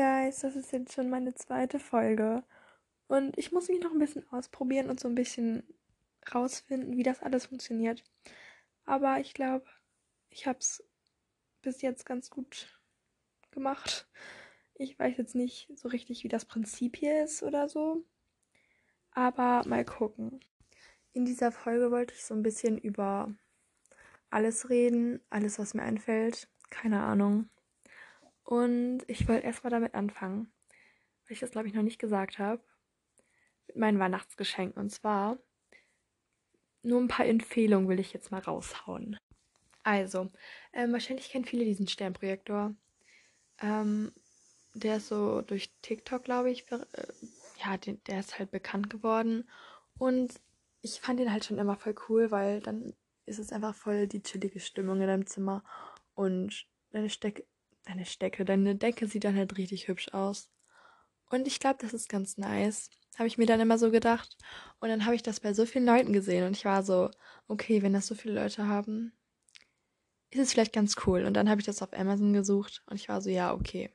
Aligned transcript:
guys, 0.00 0.40
das 0.40 0.56
ist 0.56 0.72
jetzt 0.72 0.94
schon 0.94 1.10
meine 1.10 1.34
zweite 1.34 1.78
Folge. 1.78 2.42
Und 3.06 3.36
ich 3.36 3.52
muss 3.52 3.68
mich 3.68 3.82
noch 3.82 3.92
ein 3.92 3.98
bisschen 3.98 4.26
ausprobieren 4.30 4.88
und 4.88 4.98
so 4.98 5.08
ein 5.08 5.14
bisschen 5.14 5.62
rausfinden, 6.34 6.96
wie 6.96 7.02
das 7.02 7.20
alles 7.20 7.46
funktioniert. 7.46 8.02
Aber 8.86 9.20
ich 9.20 9.34
glaube, 9.34 9.66
ich 10.30 10.46
habe 10.46 10.58
es 10.58 10.82
bis 11.60 11.82
jetzt 11.82 12.06
ganz 12.06 12.30
gut 12.30 12.80
gemacht. 13.50 14.08
Ich 14.74 14.98
weiß 14.98 15.18
jetzt 15.18 15.34
nicht 15.34 15.70
so 15.76 15.88
richtig, 15.88 16.24
wie 16.24 16.28
das 16.28 16.46
Prinzip 16.46 16.96
hier 16.96 17.22
ist 17.22 17.42
oder 17.42 17.68
so. 17.68 18.02
Aber 19.10 19.68
mal 19.68 19.84
gucken. 19.84 20.40
In 21.12 21.26
dieser 21.26 21.52
Folge 21.52 21.90
wollte 21.90 22.14
ich 22.14 22.24
so 22.24 22.32
ein 22.32 22.42
bisschen 22.42 22.78
über 22.78 23.34
alles 24.30 24.70
reden, 24.70 25.20
alles, 25.28 25.58
was 25.58 25.74
mir 25.74 25.82
einfällt. 25.82 26.48
Keine 26.70 27.02
Ahnung. 27.02 27.50
Und 28.50 29.04
ich 29.06 29.28
wollte 29.28 29.46
erstmal 29.46 29.70
damit 29.70 29.94
anfangen, 29.94 30.52
weil 31.24 31.34
ich 31.34 31.38
das, 31.38 31.52
glaube 31.52 31.68
ich, 31.68 31.74
noch 31.74 31.84
nicht 31.84 32.00
gesagt 32.00 32.40
habe, 32.40 32.60
mit 33.68 33.76
meinen 33.76 34.00
Weihnachtsgeschenken. 34.00 34.82
Und 34.82 34.90
zwar 34.90 35.38
nur 36.82 37.00
ein 37.00 37.06
paar 37.06 37.26
Empfehlungen 37.26 37.88
will 37.88 38.00
ich 38.00 38.12
jetzt 38.12 38.32
mal 38.32 38.40
raushauen. 38.40 39.16
Also, 39.84 40.32
ähm, 40.72 40.92
wahrscheinlich 40.92 41.30
kennen 41.30 41.44
viele 41.44 41.64
diesen 41.64 41.86
Sternprojektor. 41.86 42.74
Ähm, 43.60 44.12
der 44.74 44.96
ist 44.96 45.06
so 45.06 45.42
durch 45.42 45.70
TikTok, 45.82 46.24
glaube 46.24 46.50
ich, 46.50 46.68
äh, 46.72 46.80
ja, 47.64 47.76
den, 47.76 48.02
der 48.08 48.18
ist 48.18 48.40
halt 48.40 48.50
bekannt 48.50 48.90
geworden. 48.90 49.48
Und 49.96 50.40
ich 50.82 51.00
fand 51.00 51.20
den 51.20 51.30
halt 51.30 51.44
schon 51.44 51.58
immer 51.58 51.76
voll 51.76 51.94
cool, 52.08 52.32
weil 52.32 52.58
dann 52.58 52.94
ist 53.26 53.38
es 53.38 53.52
einfach 53.52 53.76
voll 53.76 54.08
die 54.08 54.24
chillige 54.24 54.58
Stimmung 54.58 55.00
in 55.00 55.06
deinem 55.06 55.26
Zimmer. 55.26 55.62
Und 56.14 56.66
deine 56.90 57.10
Stecke, 57.10 57.44
deine 57.84 58.06
Stecke, 58.06 58.44
deine 58.44 58.76
Decke 58.76 59.06
sieht 59.06 59.24
dann 59.24 59.36
halt 59.36 59.56
richtig 59.56 59.88
hübsch 59.88 60.08
aus. 60.12 60.50
Und 61.30 61.46
ich 61.46 61.60
glaube, 61.60 61.78
das 61.80 61.94
ist 61.94 62.08
ganz 62.08 62.38
nice. 62.38 62.90
Habe 63.16 63.28
ich 63.28 63.38
mir 63.38 63.46
dann 63.46 63.60
immer 63.60 63.78
so 63.78 63.90
gedacht. 63.90 64.36
Und 64.80 64.88
dann 64.88 65.04
habe 65.06 65.14
ich 65.14 65.22
das 65.22 65.40
bei 65.40 65.54
so 65.54 65.66
vielen 65.66 65.86
Leuten 65.86 66.12
gesehen. 66.12 66.46
Und 66.46 66.56
ich 66.56 66.64
war 66.64 66.82
so, 66.82 67.10
okay, 67.48 67.82
wenn 67.82 67.92
das 67.92 68.06
so 68.06 68.14
viele 68.14 68.34
Leute 68.34 68.66
haben, 68.66 69.12
ist 70.30 70.40
es 70.40 70.52
vielleicht 70.52 70.72
ganz 70.72 70.96
cool. 71.06 71.24
Und 71.24 71.34
dann 71.34 71.48
habe 71.48 71.60
ich 71.60 71.66
das 71.66 71.82
auf 71.82 71.92
Amazon 71.92 72.32
gesucht. 72.32 72.82
Und 72.86 72.96
ich 72.96 73.08
war 73.08 73.20
so, 73.20 73.30
ja, 73.30 73.52
okay. 73.52 73.90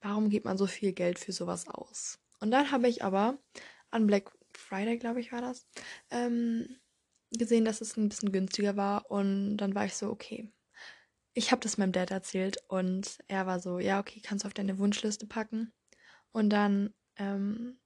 Warum 0.00 0.30
gibt 0.30 0.44
man 0.44 0.58
so 0.58 0.66
viel 0.66 0.92
Geld 0.92 1.18
für 1.18 1.32
sowas 1.32 1.68
aus? 1.68 2.18
Und 2.40 2.50
dann 2.50 2.70
habe 2.70 2.88
ich 2.88 3.04
aber 3.04 3.38
an 3.90 4.06
Black 4.06 4.32
Friday, 4.52 4.98
glaube 4.98 5.20
ich, 5.20 5.32
war 5.32 5.40
das, 5.40 5.66
ähm, 6.10 6.76
gesehen, 7.30 7.64
dass 7.64 7.80
es 7.80 7.96
ein 7.96 8.08
bisschen 8.08 8.32
günstiger 8.32 8.76
war. 8.76 9.10
Und 9.10 9.56
dann 9.58 9.74
war 9.74 9.84
ich 9.84 9.94
so, 9.94 10.10
okay, 10.10 10.52
ich 11.34 11.50
habe 11.50 11.62
das 11.62 11.78
meinem 11.78 11.92
Dad 11.92 12.10
erzählt 12.10 12.58
und 12.68 13.18
er 13.28 13.46
war 13.46 13.60
so, 13.60 13.78
ja, 13.78 14.00
okay, 14.00 14.20
kannst 14.22 14.44
du 14.44 14.48
auf 14.48 14.54
deine 14.54 14.78
Wunschliste 14.78 15.26
packen. 15.26 15.72
Und 16.32 16.50
dann 16.50 16.94
ähm, 17.16 17.78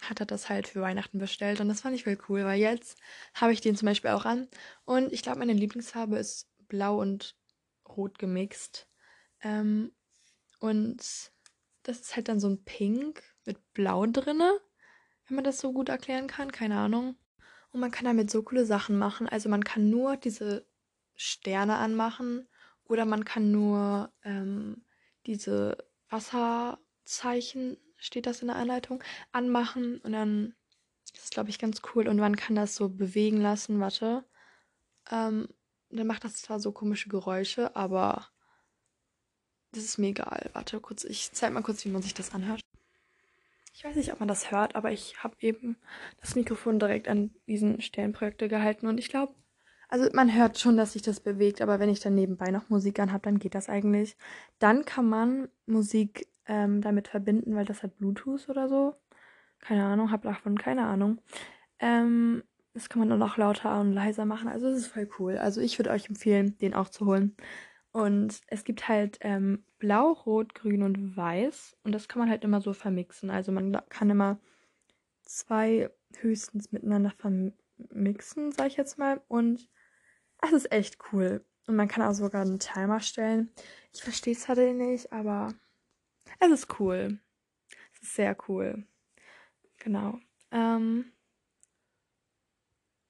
hat 0.00 0.20
er 0.20 0.26
das 0.26 0.48
halt 0.48 0.68
für 0.68 0.80
Weihnachten 0.80 1.18
bestellt 1.18 1.60
und 1.60 1.68
das 1.68 1.80
fand 1.80 1.94
ich 1.94 2.04
voll 2.04 2.18
cool, 2.28 2.44
weil 2.44 2.60
jetzt 2.60 2.98
habe 3.34 3.52
ich 3.52 3.60
den 3.60 3.76
zum 3.76 3.86
Beispiel 3.86 4.10
auch 4.10 4.24
an 4.24 4.48
und 4.84 5.12
ich 5.12 5.22
glaube, 5.22 5.38
meine 5.38 5.52
Lieblingsfarbe 5.52 6.18
ist 6.18 6.48
blau 6.68 7.00
und 7.00 7.36
rot 7.88 8.18
gemixt. 8.18 8.88
Ähm, 9.42 9.92
und 10.60 11.32
das 11.82 12.00
ist 12.00 12.16
halt 12.16 12.28
dann 12.28 12.40
so 12.40 12.48
ein 12.48 12.64
Pink 12.64 13.22
mit 13.44 13.72
Blau 13.72 14.06
drinne, 14.06 14.60
wenn 15.26 15.36
man 15.36 15.44
das 15.44 15.58
so 15.60 15.72
gut 15.72 15.88
erklären 15.88 16.26
kann, 16.26 16.52
keine 16.52 16.78
Ahnung. 16.78 17.16
Und 17.70 17.80
man 17.80 17.90
kann 17.90 18.04
damit 18.04 18.30
so 18.30 18.42
coole 18.42 18.66
Sachen 18.66 18.98
machen. 18.98 19.28
Also 19.28 19.48
man 19.48 19.64
kann 19.64 19.90
nur 19.90 20.16
diese 20.16 20.66
Sterne 21.16 21.76
anmachen 21.76 22.48
oder 22.88 23.04
man 23.04 23.24
kann 23.24 23.50
nur 23.50 24.12
ähm, 24.24 24.84
diese 25.26 25.78
Wasserzeichen, 26.08 27.76
steht 27.96 28.26
das 28.26 28.42
in 28.42 28.48
der 28.48 28.56
Anleitung, 28.56 29.02
anmachen 29.32 29.98
und 29.98 30.12
dann 30.12 30.54
das 31.12 31.24
ist, 31.24 31.32
glaube 31.32 31.50
ich, 31.50 31.58
ganz 31.58 31.82
cool. 31.94 32.08
Und 32.08 32.18
man 32.18 32.36
kann 32.36 32.54
das 32.54 32.74
so 32.74 32.88
bewegen 32.88 33.40
lassen, 33.40 33.80
warte. 33.80 34.24
Ähm, 35.10 35.48
dann 35.90 36.06
macht 36.06 36.24
das 36.24 36.34
zwar 36.36 36.60
so 36.60 36.72
komische 36.72 37.08
Geräusche, 37.08 37.74
aber 37.74 38.28
das 39.72 39.84
ist 39.84 39.98
mir 39.98 40.08
egal. 40.08 40.50
Warte 40.52 40.80
kurz, 40.80 41.04
ich 41.04 41.32
zeig 41.32 41.52
mal 41.52 41.62
kurz, 41.62 41.84
wie 41.84 41.90
man 41.90 42.02
sich 42.02 42.14
das 42.14 42.34
anhört. 42.34 42.60
Ich 43.74 43.84
weiß 43.84 43.96
nicht, 43.96 44.12
ob 44.12 44.18
man 44.18 44.28
das 44.28 44.50
hört, 44.50 44.74
aber 44.74 44.92
ich 44.92 45.22
habe 45.22 45.36
eben 45.40 45.76
das 46.20 46.34
Mikrofon 46.34 46.78
direkt 46.78 47.08
an 47.08 47.34
diesen 47.46 47.80
Sternprojektor 47.80 48.48
gehalten 48.48 48.86
und 48.86 48.98
ich 48.98 49.08
glaube, 49.08 49.34
also 49.88 50.08
man 50.12 50.34
hört 50.34 50.58
schon, 50.58 50.76
dass 50.76 50.92
sich 50.92 51.02
das 51.02 51.20
bewegt, 51.20 51.62
aber 51.62 51.80
wenn 51.80 51.88
ich 51.88 52.00
dann 52.00 52.14
nebenbei 52.14 52.50
noch 52.50 52.68
Musik 52.68 53.00
anhabe, 53.00 53.22
dann 53.22 53.38
geht 53.38 53.54
das 53.54 53.68
eigentlich. 53.68 54.16
Dann 54.58 54.84
kann 54.84 55.08
man 55.08 55.48
Musik 55.66 56.28
ähm, 56.46 56.82
damit 56.82 57.08
verbinden, 57.08 57.54
weil 57.54 57.64
das 57.64 57.82
hat 57.82 57.96
Bluetooth 57.98 58.48
oder 58.48 58.68
so. 58.68 58.94
Keine 59.60 59.84
Ahnung, 59.84 60.10
hab 60.10 60.22
davon 60.22 60.58
keine 60.58 60.86
Ahnung. 60.86 61.20
Ähm, 61.78 62.42
das 62.74 62.88
kann 62.88 63.00
man 63.00 63.08
dann 63.08 63.22
auch 63.22 63.36
lauter 63.38 63.80
und 63.80 63.92
leiser 63.92 64.24
machen. 64.24 64.48
Also 64.48 64.68
es 64.68 64.78
ist 64.78 64.86
voll 64.88 65.08
cool. 65.18 65.36
Also 65.38 65.60
ich 65.60 65.78
würde 65.78 65.90
euch 65.90 66.08
empfehlen, 66.08 66.56
den 66.58 66.74
auch 66.74 66.88
zu 66.90 67.06
holen. 67.06 67.36
Und 67.90 68.40
es 68.48 68.64
gibt 68.64 68.88
halt 68.88 69.18
ähm, 69.22 69.64
Blau, 69.78 70.12
Rot, 70.12 70.54
Grün 70.54 70.82
und 70.82 71.16
Weiß. 71.16 71.76
Und 71.82 71.92
das 71.92 72.08
kann 72.08 72.20
man 72.20 72.30
halt 72.30 72.44
immer 72.44 72.60
so 72.60 72.72
vermixen. 72.72 73.30
Also 73.30 73.52
man 73.52 73.76
kann 73.88 74.10
immer 74.10 74.38
zwei 75.22 75.90
höchstens 76.18 76.72
miteinander 76.72 77.10
vermixen, 77.10 78.52
sag 78.52 78.68
ich 78.68 78.76
jetzt 78.76 78.98
mal. 78.98 79.20
Und 79.28 79.68
es 80.42 80.52
ist 80.52 80.72
echt 80.72 80.98
cool. 81.12 81.44
Und 81.66 81.76
man 81.76 81.88
kann 81.88 82.02
auch 82.02 82.14
sogar 82.14 82.42
einen 82.42 82.58
Timer 82.58 83.00
stellen. 83.00 83.50
Ich 83.92 84.02
verstehe 84.02 84.34
es 84.34 84.48
halt 84.48 84.76
nicht, 84.76 85.12
aber 85.12 85.54
es 86.40 86.50
ist 86.50 86.80
cool. 86.80 87.18
Es 87.94 88.02
ist 88.02 88.14
sehr 88.14 88.36
cool. 88.48 88.86
Genau. 89.78 90.18
Ähm 90.50 91.12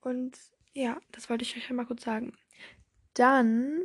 und 0.01 0.39
ja, 0.73 0.99
das 1.13 1.29
wollte 1.31 1.45
ich 1.45 1.57
euch 1.57 1.71
mal 1.71 1.87
kurz 1.87 2.05
sagen. 2.05 2.33
Dann 3.15 3.85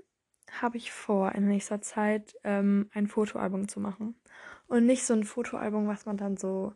habe 0.51 0.77
ich 0.77 0.91
vor, 0.91 1.33
in 1.33 1.47
nächster 1.47 1.81
Zeit 1.81 2.35
ähm, 2.43 2.89
ein 2.93 3.07
Fotoalbum 3.07 3.67
zu 3.67 3.79
machen. 3.79 4.15
Und 4.67 4.85
nicht 4.85 5.05
so 5.05 5.13
ein 5.13 5.23
Fotoalbum, 5.23 5.87
was 5.87 6.05
man 6.05 6.17
dann 6.17 6.37
so 6.37 6.73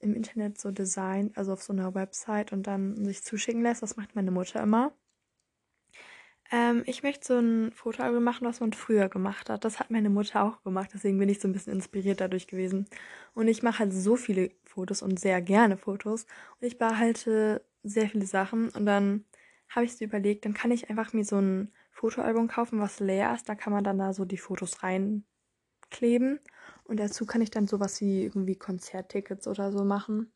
im 0.00 0.14
Internet 0.14 0.60
so 0.60 0.70
designt, 0.70 1.36
also 1.38 1.52
auf 1.52 1.62
so 1.62 1.72
einer 1.72 1.94
Website 1.94 2.52
und 2.52 2.66
dann 2.66 3.04
sich 3.04 3.22
zuschicken 3.22 3.62
lässt. 3.62 3.82
Das 3.82 3.96
macht 3.96 4.14
meine 4.14 4.30
Mutter 4.30 4.62
immer. 4.62 4.92
Ähm, 6.50 6.82
ich 6.86 7.02
möchte 7.02 7.26
so 7.26 7.38
ein 7.38 7.72
Fotoalbum 7.72 8.22
machen, 8.22 8.46
was 8.46 8.60
man 8.60 8.72
früher 8.72 9.08
gemacht 9.08 9.48
hat. 9.50 9.64
Das 9.64 9.80
hat 9.80 9.90
meine 9.90 10.10
Mutter 10.10 10.44
auch 10.44 10.62
gemacht, 10.62 10.90
deswegen 10.94 11.18
bin 11.18 11.28
ich 11.28 11.40
so 11.40 11.48
ein 11.48 11.52
bisschen 11.52 11.72
inspiriert 11.72 12.20
dadurch 12.20 12.46
gewesen. 12.46 12.86
Und 13.34 13.48
ich 13.48 13.62
mache 13.62 13.80
halt 13.80 13.92
so 13.92 14.16
viele 14.16 14.50
Fotos 14.64 15.02
und 15.02 15.18
sehr 15.18 15.40
gerne 15.42 15.76
Fotos. 15.76 16.26
Und 16.60 16.66
ich 16.66 16.78
behalte 16.78 17.64
sehr 17.82 18.08
viele 18.08 18.26
Sachen. 18.26 18.68
Und 18.70 18.86
dann 18.86 19.24
habe 19.68 19.86
ich 19.86 19.96
so 19.96 20.04
überlegt, 20.04 20.44
dann 20.44 20.54
kann 20.54 20.70
ich 20.70 20.90
einfach 20.90 21.12
mir 21.12 21.24
so 21.24 21.38
ein 21.40 21.72
Fotoalbum 21.90 22.48
kaufen, 22.48 22.80
was 22.80 23.00
leer 23.00 23.34
ist. 23.34 23.48
Da 23.48 23.54
kann 23.54 23.72
man 23.72 23.84
dann 23.84 23.98
da 23.98 24.12
so 24.12 24.24
die 24.24 24.38
Fotos 24.38 24.82
reinkleben. 24.82 25.24
Und 26.84 27.00
dazu 27.00 27.26
kann 27.26 27.42
ich 27.42 27.50
dann 27.50 27.66
sowas 27.66 28.00
wie 28.00 28.24
irgendwie 28.24 28.56
Konzerttickets 28.56 29.46
oder 29.48 29.72
so 29.72 29.84
machen. 29.84 30.32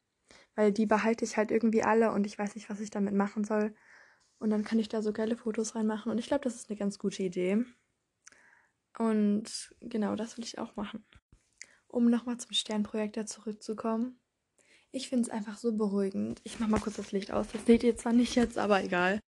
Weil 0.57 0.73
die 0.73 0.87
behalte 0.87 1.25
ich 1.25 1.37
halt 1.37 1.51
irgendwie 1.51 1.83
alle 1.85 2.13
und 2.13 2.27
ich 2.27 2.39
weiß 2.39 2.55
nicht, 2.57 2.71
was 2.71 2.81
ich 2.81 2.91
damit 2.91 3.15
machen 3.15 3.45
soll. 3.45 3.75
Und 4.39 4.51
dann 4.51 4.65
kann 4.65 4.79
ich 4.79 4.89
da 4.89 5.03
so 5.03 5.13
geile 5.13 5.37
Fotos 5.37 5.75
reinmachen. 5.75 6.13
Und 6.13 6.19
ich 6.19 6.27
glaube, 6.27 6.45
das 6.45 6.55
ist 6.55 6.71
eine 6.71 6.79
ganz 6.79 6.99
gute 6.99 7.23
Idee. 7.23 7.65
Und 8.99 9.75
genau, 9.81 10.17
das 10.17 10.37
will 10.37 10.45
ich 10.45 10.59
auch 10.59 10.77
machen. 10.77 11.05
Um 11.89 12.11
nochmal 12.11 12.37
zum 12.39 12.53
Sternprojektor 12.53 13.27
zurückzukommen. 13.27 14.21
Ich 14.91 15.09
finde 15.09 15.25
es 15.25 15.31
einfach 15.31 15.59
so 15.59 15.77
beruhigend. 15.77 16.41
Ich 16.45 16.61
mache 16.61 16.71
mal 16.71 16.81
kurz 16.81 16.97
das 16.97 17.13
Licht 17.13 17.33
aus. 17.33 17.49
Das 17.53 17.67
seht 17.67 17.83
ihr 17.83 17.97
zwar 17.97 18.13
nicht 18.13 18.35
jetzt, 18.37 18.59
aber 18.59 18.83
egal. 18.83 19.21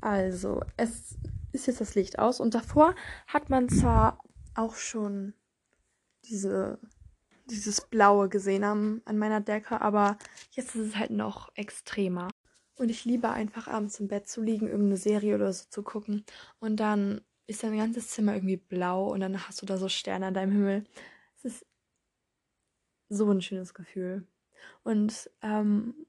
Also, 0.00 0.60
es 0.76 1.16
ist 1.52 1.66
jetzt 1.66 1.80
das 1.80 1.94
Licht 1.94 2.18
aus. 2.18 2.40
Und 2.40 2.54
davor 2.54 2.94
hat 3.26 3.50
man 3.50 3.68
zwar 3.68 4.20
auch 4.54 4.76
schon 4.76 5.34
diese, 6.24 6.78
dieses 7.46 7.80
Blaue 7.82 8.28
gesehen 8.28 8.64
an, 8.64 9.02
an 9.04 9.18
meiner 9.18 9.40
Decke, 9.40 9.80
aber 9.80 10.18
jetzt 10.50 10.74
ist 10.74 10.88
es 10.88 10.96
halt 10.96 11.10
noch 11.10 11.50
extremer. 11.54 12.30
Und 12.76 12.90
ich 12.90 13.04
liebe 13.04 13.30
einfach 13.30 13.68
abends 13.68 13.98
im 14.00 14.08
Bett 14.08 14.28
zu 14.28 14.42
liegen, 14.42 14.66
irgendeine 14.66 14.98
Serie 14.98 15.34
oder 15.34 15.52
so 15.52 15.64
zu 15.70 15.82
gucken. 15.82 16.24
Und 16.60 16.76
dann 16.76 17.22
ist 17.46 17.62
dein 17.62 17.76
ganzes 17.76 18.08
Zimmer 18.08 18.34
irgendwie 18.34 18.56
blau 18.56 19.12
und 19.12 19.20
dann 19.20 19.48
hast 19.48 19.62
du 19.62 19.66
da 19.66 19.78
so 19.78 19.88
Sterne 19.88 20.26
an 20.26 20.34
deinem 20.34 20.52
Himmel. 20.52 20.84
Es 21.36 21.44
ist 21.44 21.66
so 23.08 23.30
ein 23.30 23.40
schönes 23.40 23.72
Gefühl. 23.72 24.26
Und 24.82 25.30
ähm, 25.42 26.06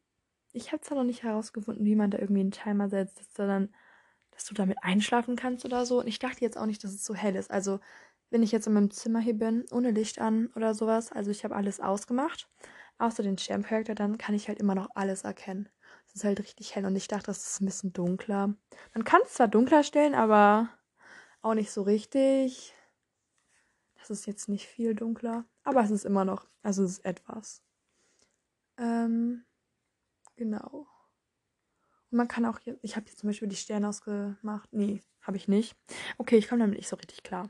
ich 0.51 0.71
habe 0.71 0.81
zwar 0.81 0.97
noch 0.97 1.03
nicht 1.05 1.23
herausgefunden, 1.23 1.85
wie 1.85 1.95
man 1.95 2.11
da 2.11 2.17
irgendwie 2.17 2.41
einen 2.41 2.51
Timer 2.51 2.89
setzt, 2.89 3.19
dass 3.19 3.31
du 3.33 3.47
dann, 3.47 3.69
dass 4.31 4.45
du 4.45 4.53
damit 4.53 4.77
einschlafen 4.81 5.35
kannst 5.35 5.65
oder 5.65 5.85
so. 5.85 5.99
Und 5.99 6.07
ich 6.07 6.19
dachte 6.19 6.41
jetzt 6.41 6.57
auch 6.57 6.65
nicht, 6.65 6.83
dass 6.83 6.93
es 6.93 7.05
so 7.05 7.15
hell 7.15 7.35
ist. 7.35 7.51
Also 7.51 7.79
wenn 8.29 8.43
ich 8.43 8.51
jetzt 8.51 8.67
in 8.67 8.73
meinem 8.73 8.91
Zimmer 8.91 9.19
hier 9.19 9.35
bin, 9.35 9.65
ohne 9.71 9.91
Licht 9.91 10.19
an 10.19 10.47
oder 10.55 10.73
sowas, 10.73 11.11
also 11.11 11.31
ich 11.31 11.43
habe 11.43 11.55
alles 11.55 11.79
ausgemacht, 11.79 12.49
außer 12.97 13.23
den 13.23 13.37
Sternprojektor, 13.37 13.95
dann 13.95 14.17
kann 14.17 14.35
ich 14.35 14.47
halt 14.47 14.59
immer 14.59 14.75
noch 14.75 14.89
alles 14.95 15.23
erkennen 15.23 15.69
ist 16.15 16.23
halt 16.23 16.39
richtig 16.39 16.75
hell 16.75 16.85
und 16.85 16.95
ich 16.95 17.07
dachte, 17.07 17.27
das 17.27 17.45
ist 17.45 17.61
ein 17.61 17.65
bisschen 17.65 17.93
dunkler. 17.93 18.53
Man 18.93 19.03
kann 19.03 19.21
es 19.23 19.33
zwar 19.33 19.47
dunkler 19.47 19.83
stellen, 19.83 20.15
aber 20.15 20.69
auch 21.41 21.53
nicht 21.53 21.71
so 21.71 21.83
richtig. 21.83 22.73
Das 23.95 24.09
ist 24.09 24.25
jetzt 24.25 24.47
nicht 24.47 24.67
viel 24.67 24.95
dunkler, 24.95 25.45
aber 25.63 25.83
es 25.83 25.91
ist 25.91 26.05
immer 26.05 26.25
noch, 26.25 26.47
also 26.63 26.83
es 26.83 26.99
ist 26.99 27.05
etwas. 27.05 27.61
Ähm, 28.77 29.45
genau. 30.35 30.87
Und 32.09 32.17
man 32.17 32.27
kann 32.27 32.45
auch 32.45 32.59
hier, 32.59 32.79
ich 32.81 32.95
habe 32.95 33.07
jetzt 33.07 33.19
zum 33.19 33.29
Beispiel 33.29 33.47
die 33.47 33.55
Sterne 33.55 33.89
ausgemacht. 33.89 34.71
Nee, 34.71 35.01
habe 35.21 35.37
ich 35.37 35.47
nicht. 35.47 35.75
Okay, 36.17 36.37
ich 36.37 36.47
komme 36.47 36.61
damit 36.61 36.77
nicht 36.77 36.87
so 36.87 36.95
richtig 36.95 37.23
klar. 37.23 37.49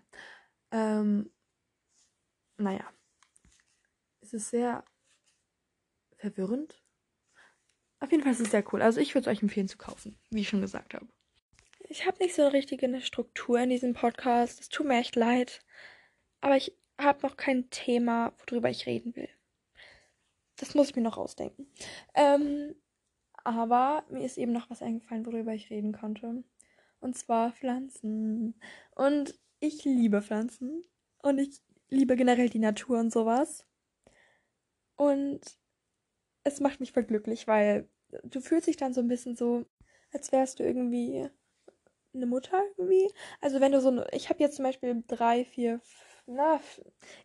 Ähm, 0.72 1.32
naja. 2.58 2.86
Es 4.22 4.34
ist 4.34 4.50
sehr 4.50 4.84
verwirrend. 6.18 6.84
Auf 8.00 8.12
jeden 8.12 8.24
Fall 8.24 8.32
ist 8.32 8.40
es 8.40 8.52
sehr 8.52 8.64
cool. 8.72 8.82
Also 8.82 9.00
ich 9.00 9.16
würde 9.16 9.30
es 9.30 9.36
euch 9.36 9.42
empfehlen 9.42 9.68
zu 9.68 9.78
kaufen, 9.78 10.18
wie 10.30 10.42
ich 10.42 10.50
schon 10.50 10.62
gesagt 10.62 10.94
habe. 10.94 11.08
Ich 11.90 12.06
habe 12.06 12.18
nicht 12.20 12.36
so 12.36 12.44
eine 12.44 12.54
richtige 12.54 13.02
Struktur 13.02 13.60
in 13.60 13.70
diesem 13.70 13.94
Podcast. 13.94 14.60
Es 14.60 14.70
tut 14.70 14.88
mir 14.88 15.00
echt 15.00 15.16
leid. 15.16 15.62
Aber 16.42 16.58
ich 16.58 16.76
habe 17.00 17.26
noch 17.26 17.38
kein 17.38 17.70
Thema, 17.70 18.34
worüber 18.46 18.70
ich 18.70 18.86
reden 18.86 19.16
will. 19.16 19.30
Das 20.58 20.76
muss 20.76 20.90
ich 20.90 20.96
mir 20.96 21.02
noch 21.02 21.18
ausdenken. 21.18 21.68
Ähm, 22.14 22.76
aber 23.44 24.04
mir 24.10 24.26
ist 24.26 24.38
eben 24.38 24.52
noch 24.52 24.70
was 24.70 24.82
eingefallen, 24.82 25.26
worüber 25.26 25.54
ich 25.54 25.70
reden 25.70 25.94
konnte. 25.94 26.44
Und 27.00 27.18
zwar 27.18 27.54
Pflanzen. 27.54 28.60
Und 28.96 29.40
ich 29.60 29.86
liebe 29.86 30.22
Pflanzen. 30.22 30.84
Und 31.22 31.40
ich 31.40 31.62
liebe 31.90 32.16
generell 32.16 32.50
die 32.50 32.60
Natur 32.60 33.00
und 33.00 33.12
sowas. 33.12 33.66
Und 34.96 35.42
es 36.48 36.60
macht 36.60 36.80
mich 36.80 36.92
voll 36.92 37.04
glücklich, 37.04 37.48
weil 37.48 37.88
du 38.24 38.40
fühlst 38.40 38.68
dich 38.68 38.78
dann 38.78 38.94
so 38.94 39.02
ein 39.02 39.08
bisschen 39.08 39.36
so, 39.36 39.66
als 40.14 40.32
wärst 40.32 40.60
du 40.60 40.64
irgendwie 40.64 41.30
eine 42.14 42.26
Mutter 42.26 42.62
irgendwie. 42.78 43.12
Also 43.42 43.60
wenn 43.60 43.72
du 43.72 43.82
so, 43.82 44.04
ich 44.12 44.30
habe 44.30 44.40
jetzt 44.40 44.56
zum 44.56 44.66
Beispiel 44.66 45.04
drei, 45.08 45.46
vier, 45.46 45.82
na, 46.26 46.60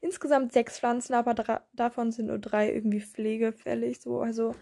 insgesamt 0.01 0.53
sechs 0.53 0.79
Pflanzen, 0.79 1.15
aber 1.15 1.35
davon 1.73 2.13
sind 2.13 2.27
nur 2.27 2.39
drei 2.39 2.73
irgendwie 2.73 3.01
pflegefällig. 3.01 4.01
So, 4.01 4.21
also 4.21 4.55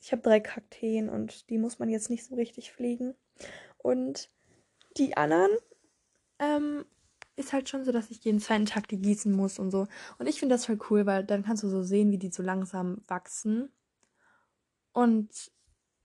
ich 0.00 0.12
habe 0.12 0.22
drei 0.22 0.40
Kakteen 0.40 1.08
und 1.08 1.50
die 1.50 1.58
muss 1.58 1.78
man 1.78 1.88
jetzt 1.88 2.10
nicht 2.10 2.24
so 2.24 2.34
richtig 2.34 2.72
pflegen. 2.72 3.14
Und 3.78 4.30
die 4.96 5.16
anderen 5.16 5.50
ähm, 6.38 6.84
ist 7.40 7.52
halt 7.52 7.68
schon 7.68 7.84
so, 7.84 7.92
dass 7.92 8.10
ich 8.10 8.24
jeden 8.24 8.40
zweiten 8.40 8.66
Tag 8.66 8.88
die 8.88 9.00
gießen 9.00 9.32
muss 9.32 9.58
und 9.58 9.70
so. 9.70 9.88
Und 10.18 10.28
ich 10.28 10.38
finde 10.38 10.54
das 10.54 10.66
voll 10.66 10.78
cool, 10.90 11.06
weil 11.06 11.24
dann 11.24 11.42
kannst 11.42 11.62
du 11.62 11.68
so 11.68 11.82
sehen, 11.82 12.12
wie 12.12 12.18
die 12.18 12.30
so 12.30 12.42
langsam 12.42 13.02
wachsen. 13.08 13.72
Und 14.92 15.50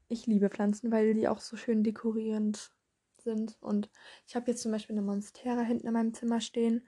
ich 0.07 0.25
liebe 0.27 0.49
Pflanzen, 0.49 0.91
weil 0.91 1.13
die 1.13 1.27
auch 1.27 1.39
so 1.39 1.57
schön 1.57 1.83
dekorierend 1.83 2.71
sind. 3.17 3.57
Und 3.61 3.89
ich 4.27 4.35
habe 4.35 4.51
jetzt 4.51 4.61
zum 4.61 4.71
Beispiel 4.71 4.95
eine 4.95 5.05
Monstera 5.05 5.61
hinten 5.61 5.87
in 5.87 5.93
meinem 5.93 6.13
Zimmer 6.13 6.41
stehen. 6.41 6.87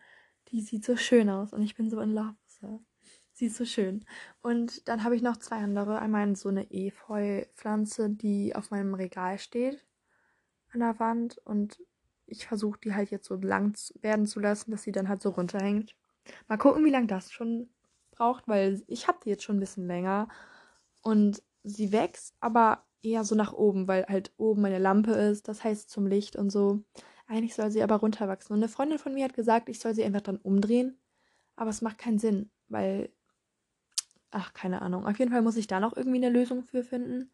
Die 0.49 0.61
sieht 0.61 0.85
so 0.85 0.95
schön 0.95 1.29
aus 1.29 1.51
und 1.53 1.61
ich 1.61 1.75
bin 1.75 1.89
so 1.89 1.99
in 1.99 2.13
love. 2.13 2.35
Sie 3.33 3.47
ist 3.47 3.57
so 3.57 3.65
schön. 3.65 4.03
Und 4.41 4.87
dann 4.87 5.03
habe 5.03 5.15
ich 5.15 5.21
noch 5.21 5.37
zwei 5.37 5.57
andere. 5.57 5.99
Einmal 5.99 6.35
so 6.35 6.49
eine 6.49 6.71
Efeu-Pflanze, 6.71 8.09
die 8.09 8.55
auf 8.55 8.71
meinem 8.71 8.95
Regal 8.95 9.37
steht 9.37 9.85
an 10.71 10.79
der 10.79 10.99
Wand. 10.99 11.37
Und 11.45 11.79
ich 12.27 12.45
versuche 12.45 12.79
die 12.79 12.93
halt 12.93 13.09
jetzt 13.09 13.27
so 13.27 13.35
lang 13.35 13.77
werden 14.01 14.25
zu 14.25 14.39
lassen, 14.39 14.71
dass 14.71 14.83
sie 14.83 14.91
dann 14.91 15.09
halt 15.09 15.21
so 15.21 15.29
runterhängt. 15.29 15.95
Mal 16.47 16.57
gucken, 16.57 16.85
wie 16.85 16.91
lange 16.91 17.07
das 17.07 17.31
schon 17.31 17.69
braucht, 18.11 18.47
weil 18.47 18.83
ich 18.87 19.07
habe 19.07 19.19
die 19.23 19.29
jetzt 19.29 19.43
schon 19.43 19.57
ein 19.57 19.61
bisschen 19.61 19.87
länger. 19.87 20.27
Und 21.01 21.41
sie 21.63 21.91
wächst, 21.91 22.35
aber 22.39 22.83
eher 23.01 23.23
so 23.23 23.35
nach 23.35 23.53
oben, 23.53 23.87
weil 23.87 24.05
halt 24.07 24.33
oben 24.37 24.61
meine 24.61 24.79
Lampe 24.79 25.11
ist. 25.11 25.47
Das 25.47 25.63
heißt 25.63 25.89
zum 25.89 26.07
Licht 26.07 26.35
und 26.35 26.49
so. 26.49 26.83
Eigentlich 27.27 27.55
soll 27.55 27.71
sie 27.71 27.83
aber 27.83 27.97
runterwachsen. 27.97 28.53
Und 28.53 28.59
eine 28.59 28.69
Freundin 28.69 28.99
von 28.99 29.13
mir 29.13 29.25
hat 29.25 29.33
gesagt, 29.33 29.69
ich 29.69 29.79
soll 29.79 29.93
sie 29.93 30.03
einfach 30.03 30.21
dann 30.21 30.37
umdrehen. 30.37 30.99
Aber 31.55 31.69
es 31.69 31.81
macht 31.81 31.97
keinen 31.97 32.19
Sinn, 32.19 32.51
weil 32.67 33.09
ach, 34.31 34.53
keine 34.53 34.81
Ahnung. 34.81 35.05
Auf 35.05 35.17
jeden 35.19 35.31
Fall 35.31 35.41
muss 35.41 35.57
ich 35.57 35.67
da 35.67 35.79
noch 35.79 35.95
irgendwie 35.95 36.17
eine 36.17 36.29
Lösung 36.29 36.63
für 36.63 36.83
finden. 36.83 37.31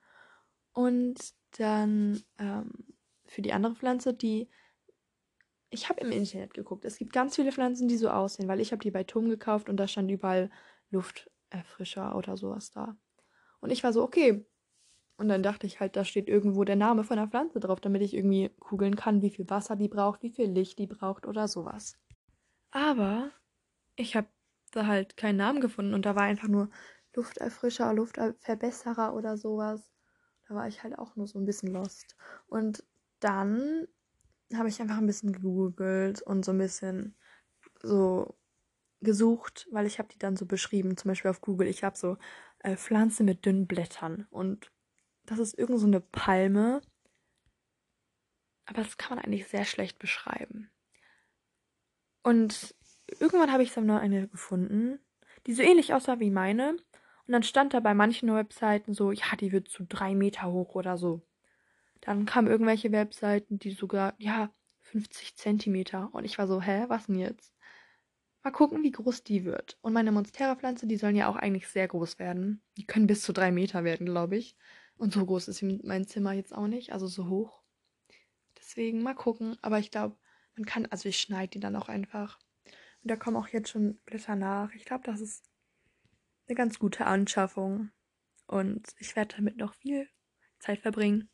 Und 0.74 1.34
dann 1.58 2.22
ähm, 2.40 2.72
für 3.26 3.42
die 3.42 3.54
andere 3.54 3.76
Pflanze, 3.76 4.14
die 4.14 4.50
ich 5.74 5.90
habe 5.90 6.02
im 6.02 6.12
Internet 6.12 6.54
geguckt. 6.54 6.86
Es 6.86 6.98
gibt 6.98 7.14
ganz 7.14 7.36
viele 7.36 7.52
Pflanzen, 7.52 7.88
die 7.88 7.98
so 7.98 8.10
aussehen, 8.10 8.48
weil 8.48 8.60
ich 8.60 8.72
habe 8.72 8.84
die 8.84 8.92
bei 8.92 9.04
Tom 9.04 9.28
gekauft 9.30 9.70
und 9.70 9.78
da 9.78 9.88
stand 9.88 10.12
überall 10.12 10.52
Lufterfrischer 10.92 12.16
oder 12.16 12.38
sowas 12.38 12.72
da. 12.72 12.96
Und 13.60 13.72
ich 13.72 13.84
war 13.84 13.92
so, 13.92 14.04
okay. 14.04 14.46
Und 15.18 15.30
dann 15.30 15.44
dachte 15.44 15.68
ich 15.68 15.80
halt, 15.80 15.96
da 15.96 16.06
steht 16.06 16.28
irgendwo 16.28 16.64
der 16.64 16.76
Name 16.76 17.04
von 17.04 17.18
der 17.18 17.28
Pflanze 17.28 17.60
drauf, 17.60 17.80
damit 17.80 18.02
ich 18.02 18.14
irgendwie 18.14 18.52
googeln 18.60 18.96
kann, 18.96 19.22
wie 19.22 19.30
viel 19.30 19.50
Wasser 19.50 19.76
die 19.76 19.88
braucht, 19.88 20.22
wie 20.22 20.32
viel 20.32 20.50
Licht 20.50 20.80
die 20.80 20.88
braucht 20.88 21.26
oder 21.26 21.48
sowas. 21.48 21.98
Aber 22.72 23.32
ich 23.96 24.16
habe 24.16 24.28
da 24.72 24.88
halt 24.88 25.18
keinen 25.18 25.38
Namen 25.38 25.62
gefunden 25.62 25.94
und 25.94 26.06
da 26.06 26.16
war 26.16 26.24
einfach 26.24 26.48
nur 26.48 26.70
Lufterfrischer, 27.16 27.94
Luftverbesserer 27.94 29.16
oder 29.16 29.38
sowas. 29.38 29.92
Da 30.48 30.56
war 30.56 30.68
ich 30.68 30.84
halt 30.84 30.98
auch 30.98 31.16
nur 31.16 31.28
so 31.28 31.40
ein 31.40 31.46
bisschen 31.46 31.70
lost. 31.70 32.16
Und 32.48 32.84
dann 33.20 33.88
habe 34.54 34.70
ich 34.70 34.82
einfach 34.82 34.98
ein 34.98 35.08
bisschen 35.08 35.34
gegoogelt 35.34 36.22
und 36.22 36.46
so 36.46 36.52
ein 36.52 36.58
bisschen 36.58 37.16
so 37.82 38.36
gesucht, 39.02 39.68
weil 39.72 39.86
ich 39.86 40.00
habe 40.00 40.10
die 40.10 40.20
dann 40.20 40.38
so 40.38 40.46
beschrieben, 40.46 40.98
zum 40.98 41.10
Beispiel 41.10 41.32
auf 41.32 41.42
Google. 41.42 41.68
Ich 41.68 41.84
habe 41.84 41.98
so 41.98 42.18
äh, 42.60 42.78
Pflanze 42.78 43.24
mit 43.24 43.46
dünnen 43.46 43.68
Blättern 43.68 44.28
und 44.32 44.72
das 45.26 45.40
ist 45.40 45.58
irgend 45.58 45.80
so 45.80 45.88
eine 45.88 46.02
Palme. 46.02 46.82
Aber 48.66 48.82
das 48.82 48.98
kann 48.98 49.18
man 49.18 49.26
eigentlich 49.26 49.48
sehr 49.48 49.66
schlecht 49.66 50.00
beschreiben. 50.00 50.70
Und 52.24 52.76
irgendwann 53.20 53.52
habe 53.52 53.64
ich 53.64 53.74
dann 53.74 53.86
noch 53.86 54.00
eine 54.00 54.28
gefunden, 54.30 55.00
die 55.46 55.54
so 55.54 55.62
ähnlich 55.62 55.94
aussah 55.94 56.20
wie 56.20 56.32
meine. 56.32 56.72
Und 56.72 57.32
dann 57.32 57.44
stand 57.44 57.74
da 57.74 57.80
bei 57.80 57.94
manchen 57.94 58.34
Webseiten 58.34 58.94
so, 58.94 59.12
ja, 59.12 59.36
die 59.40 59.52
wird 59.52 59.68
zu 59.68 59.84
drei 59.84 60.16
Meter 60.16 60.52
hoch 60.52 60.76
oder 60.76 60.98
so. 60.98 61.22
Dann 62.06 62.26
kamen 62.26 62.50
irgendwelche 62.50 62.92
Webseiten, 62.92 63.60
die 63.60 63.72
sogar, 63.72 64.14
ja, 64.18 64.54
50 64.82 65.38
Zentimeter. 65.38 66.10
Und 66.14 66.26
ich 66.26 66.38
war 66.38 66.48
so, 66.48 66.62
hä, 66.62 66.86
was 66.90 67.08
denn 67.08 67.16
jetzt? 67.16 67.56
Mal 68.44 68.52
gucken, 68.52 68.84
wie 68.84 68.92
groß 68.92 69.24
die 69.24 69.46
wird. 69.46 69.78
Und 69.82 69.94
meine 69.94 70.12
Monstera-Pflanze, 70.12 70.86
die 70.86 70.98
sollen 70.98 71.16
ja 71.16 71.30
auch 71.30 71.38
eigentlich 71.38 71.70
sehr 71.70 71.88
groß 71.88 72.20
werden. 72.20 72.62
Die 72.76 72.86
können 72.86 73.08
bis 73.08 73.22
zu 73.22 73.32
drei 73.32 73.52
Meter 73.52 73.86
werden, 73.86 74.06
glaube 74.06 74.36
ich. 74.36 74.58
Und 74.98 75.14
so 75.14 75.26
groß 75.26 75.48
ist 75.48 75.64
mein 75.64 76.06
Zimmer 76.06 76.34
jetzt 76.34 76.54
auch 76.54 76.68
nicht, 76.68 76.92
also 76.92 77.08
so 77.08 77.30
hoch. 77.30 77.64
Deswegen 78.58 79.02
mal 79.02 79.16
gucken. 79.16 79.58
Aber 79.62 79.80
ich 79.80 79.90
glaube, 79.90 80.18
man 80.58 80.66
kann, 80.66 80.86
also 80.88 81.08
ich 81.08 81.22
schneide 81.22 81.52
die 81.52 81.62
dann 81.62 81.78
auch 81.78 81.88
einfach. 81.88 82.38
Und 83.02 83.12
da 83.12 83.16
kommen 83.16 83.38
auch 83.38 83.48
jetzt 83.48 83.70
schon 83.70 83.98
Blätter 84.06 84.36
nach. 84.36 84.74
Ich 84.74 84.84
glaube, 84.84 85.06
das 85.06 85.22
ist 85.22 85.46
eine 86.48 86.56
ganz 86.56 86.80
gute 86.80 87.06
Anschaffung. 87.06 87.92
Und 88.46 88.90
ich 89.00 89.16
werde 89.16 89.38
damit 89.38 89.56
noch 89.56 89.74
viel 89.74 90.10
Zeit 90.60 90.80
verbringen. 90.80 91.30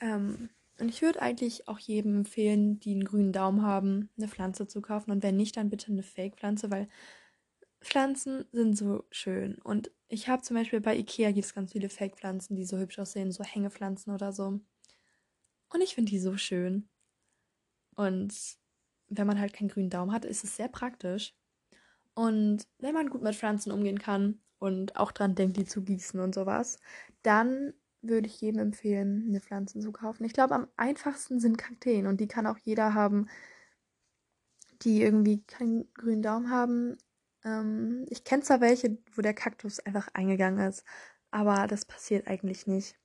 Ähm, 0.00 0.50
und 0.78 0.88
ich 0.88 1.02
würde 1.02 1.20
eigentlich 1.20 1.68
auch 1.68 1.78
jedem 1.78 2.16
empfehlen, 2.16 2.80
die 2.80 2.92
einen 2.92 3.04
grünen 3.04 3.32
Daumen 3.32 3.62
haben, 3.62 4.08
eine 4.16 4.28
Pflanze 4.28 4.66
zu 4.66 4.80
kaufen. 4.80 5.10
Und 5.10 5.22
wenn 5.22 5.36
nicht, 5.36 5.56
dann 5.56 5.68
bitte 5.68 5.92
eine 5.92 6.02
Fake-Pflanze, 6.02 6.70
weil 6.70 6.88
Pflanzen 7.82 8.46
sind 8.52 8.76
so 8.76 9.04
schön. 9.10 9.56
Und 9.58 9.90
ich 10.08 10.28
habe 10.28 10.42
zum 10.42 10.56
Beispiel 10.56 10.80
bei 10.80 10.96
Ikea 10.96 11.32
gibt 11.32 11.46
es 11.46 11.54
ganz 11.54 11.72
viele 11.72 11.88
Fake-Pflanzen, 11.88 12.56
die 12.56 12.64
so 12.64 12.78
hübsch 12.78 12.98
aussehen, 12.98 13.30
so 13.30 13.44
Hängepflanzen 13.44 14.12
oder 14.12 14.32
so. 14.32 14.60
Und 15.72 15.80
ich 15.82 15.94
finde 15.94 16.10
die 16.10 16.18
so 16.18 16.36
schön. 16.36 16.88
Und 17.94 18.34
wenn 19.08 19.26
man 19.26 19.38
halt 19.38 19.52
keinen 19.52 19.68
grünen 19.68 19.90
Daumen 19.90 20.12
hat, 20.12 20.24
ist 20.24 20.44
es 20.44 20.56
sehr 20.56 20.68
praktisch. 20.68 21.34
Und 22.14 22.66
wenn 22.78 22.94
man 22.94 23.10
gut 23.10 23.22
mit 23.22 23.36
Pflanzen 23.36 23.72
umgehen 23.72 23.98
kann 23.98 24.40
und 24.58 24.96
auch 24.96 25.12
dran 25.12 25.34
denkt, 25.34 25.56
die 25.56 25.64
zu 25.64 25.82
gießen 25.82 26.20
und 26.20 26.34
sowas, 26.34 26.78
dann 27.22 27.74
würde 28.02 28.26
ich 28.26 28.40
jedem 28.40 28.60
empfehlen, 28.60 29.26
eine 29.28 29.40
Pflanze 29.40 29.80
zu 29.80 29.92
kaufen. 29.92 30.24
Ich 30.24 30.32
glaube, 30.32 30.54
am 30.54 30.68
einfachsten 30.76 31.40
sind 31.40 31.58
Kakteen 31.58 32.06
und 32.06 32.20
die 32.20 32.28
kann 32.28 32.46
auch 32.46 32.58
jeder 32.58 32.94
haben, 32.94 33.28
die 34.82 35.02
irgendwie 35.02 35.42
keinen 35.42 35.92
grünen 35.94 36.22
Daumen 36.22 36.50
haben. 36.50 36.96
Ähm, 37.44 38.06
ich 38.08 38.24
kenne 38.24 38.42
zwar 38.42 38.60
welche, 38.60 38.98
wo 39.14 39.22
der 39.22 39.34
Kaktus 39.34 39.80
einfach 39.80 40.08
eingegangen 40.14 40.66
ist, 40.66 40.84
aber 41.30 41.66
das 41.66 41.84
passiert 41.84 42.26
eigentlich 42.26 42.66
nicht. 42.66 42.96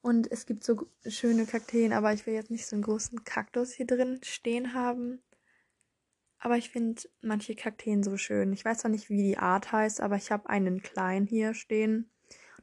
Und 0.00 0.30
es 0.30 0.44
gibt 0.46 0.64
so 0.64 0.86
schöne 1.06 1.46
Kakteen, 1.46 1.92
aber 1.92 2.12
ich 2.12 2.26
will 2.26 2.34
jetzt 2.34 2.50
nicht 2.50 2.66
so 2.66 2.76
einen 2.76 2.82
großen 2.82 3.24
Kaktus 3.24 3.72
hier 3.72 3.86
drin 3.86 4.20
stehen 4.22 4.74
haben. 4.74 5.22
Aber 6.38 6.58
ich 6.58 6.68
finde 6.68 7.00
manche 7.22 7.54
Kakteen 7.54 8.02
so 8.02 8.18
schön. 8.18 8.52
Ich 8.52 8.66
weiß 8.66 8.78
zwar 8.78 8.90
nicht, 8.90 9.08
wie 9.08 9.16
die 9.22 9.38
Art 9.38 9.72
heißt, 9.72 10.02
aber 10.02 10.16
ich 10.16 10.30
habe 10.30 10.50
einen 10.50 10.82
kleinen 10.82 11.26
hier 11.26 11.54
stehen. 11.54 12.10